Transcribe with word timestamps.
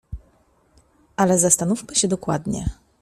"Ale 1.15 1.37
zastanówmy 1.39 1.95
się 1.95 2.07
dokładnie." 2.07 2.65